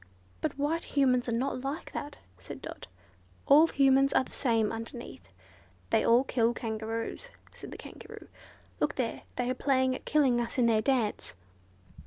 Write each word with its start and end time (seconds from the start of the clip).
"But 0.41 0.57
white 0.57 0.83
Humans 0.97 1.29
are 1.29 1.33
not 1.33 1.61
like 1.61 1.91
that," 1.91 2.17
said 2.39 2.59
Dot. 2.59 2.87
"All 3.45 3.67
Humans 3.67 4.13
are 4.13 4.23
the 4.23 4.31
same 4.31 4.71
underneath, 4.71 5.29
they 5.91 6.03
all 6.03 6.23
kill 6.23 6.55
Kangaroos," 6.55 7.29
said 7.53 7.71
the 7.71 7.77
Kangaroo. 7.77 8.27
"Look 8.79 8.95
there! 8.95 9.21
They 9.35 9.47
are 9.51 9.53
playing 9.53 9.93
at 9.93 10.05
killing 10.05 10.41
us 10.41 10.57
in 10.57 10.65
their 10.65 10.81
dance." 10.81 11.35